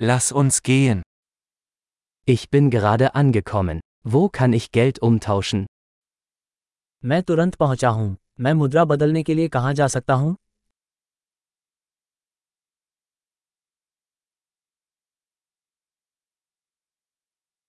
[0.00, 1.02] Lass uns gehen.
[2.24, 3.80] Ich bin gerade angekommen.
[4.04, 5.66] Wo kann ich Geld umtauschen?
[7.04, 10.34] मैं तुरंत पहुंचा हूं मैं मुद्रा बदलने के लिए कहां जा सकता हूं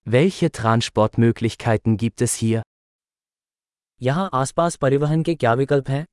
[0.07, 2.61] Welche Transportmöglichkeiten gibt es hier?
[4.02, 6.05] यहां आसपास परिवहन के क्या विकल्प हैं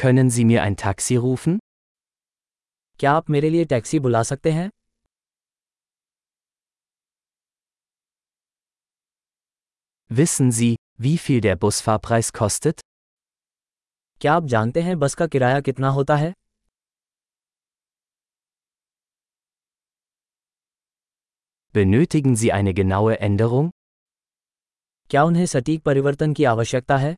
[0.00, 1.58] Können Sie mir ein Taxi rufen?
[3.00, 4.70] क्या आप मेरे लिए टैक्सी बुला सकते हैं
[10.10, 12.80] Wissen Sie, wie viel der Busfahrpreis kostet?
[14.20, 16.32] क्या आप जानते हैं बस का किराया कितना होता है
[21.74, 23.70] Benötigen Sie eine genaue Änderung?
[25.10, 27.14] क्या उन्हें सटीक परिवर्तन की आवश्यकता है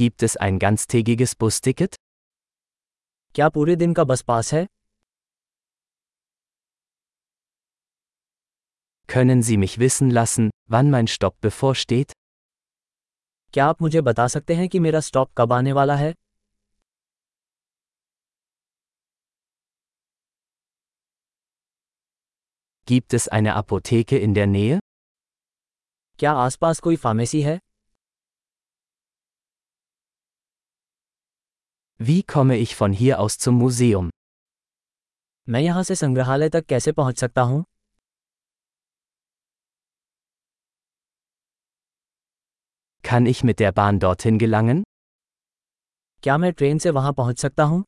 [0.00, 1.94] Gibt es ein ganztägiges Busticket?
[3.34, 4.66] क्या पूरे दिन का बस पास है
[9.08, 12.12] Können Sie mich wissen lassen, wann mein Stopp bevorsteht?
[13.54, 16.12] क्या आप मुझे बता सकते हैं कि मेरा स्टॉप कब आने वाला है
[22.88, 24.78] Gibt es eine Apotheke in der Nähe?
[26.18, 27.58] क्या आसपास कोई फार्मेसी है
[32.00, 34.10] Wie komme ich von hier aus zum Museum?
[35.48, 37.62] मैं यहां से संग्रहालय तक कैसे पहुंच सकता हूं
[43.04, 44.82] Kann ich mit der Bahn dorthin gelangen?
[46.22, 47.82] क्या मैं ट्रेन से वहां पहुंच सकता हूं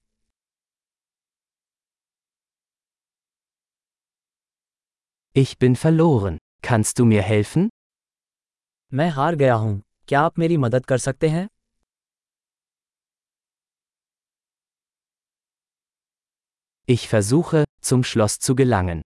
[5.37, 6.39] Ich bin verloren.
[6.63, 7.69] Kannst du mir helfen?
[8.93, 9.79] मैं हार गया हूं
[10.09, 11.49] क्या आप मेरी मदद कर सकते हैं
[16.87, 19.03] Ich versuche, zum Schloss zu gelangen.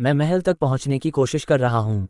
[0.00, 2.06] मैं महल तक पहुंचने की कोशिश कर रहा हूं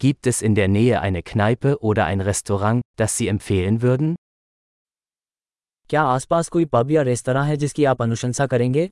[0.00, 4.14] Gibt es in der Nähe eine Kneipe oder ein Restaurant, das Sie empfehlen würden?
[5.90, 8.88] क्या आसपास कोई पब या रेस्तरां है जिसकी आप अनुशंसा करेंगे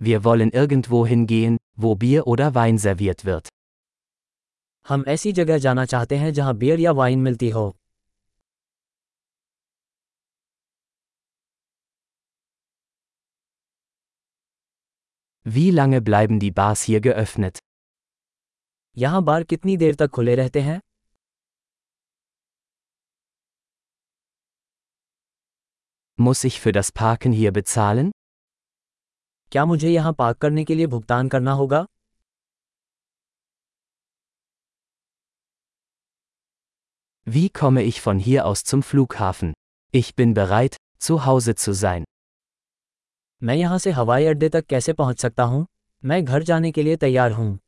[0.00, 3.48] Wir wollen irgendwo hingehen, wo Bier oder Wein serviert wird.
[4.88, 7.76] हम ऐसी जगह जाना चाहते हैं जहां बियर या वाइन मिलती हो
[15.44, 17.58] Wie lange bleiben die Bars hier geöffnet?
[18.98, 20.80] यहां बार कितनी देर तक खुले रहते हैं
[26.18, 28.10] Muss ich für das Parken hier bezahlen?
[29.53, 31.85] क्या मुझे यहाँ पार्क करने के लिए भुगतान करना होगा
[37.27, 39.53] Wie komme ich von hier aus zum Flughafen?
[39.93, 42.03] Ich bin bereit, zu Hause zu sein.
[43.41, 45.65] मैं यहाँ से हवाई अड्डे तक कैसे पहुँच सकता हूँ
[46.03, 47.59] मैं घर जाने के लिए तैयार हूँ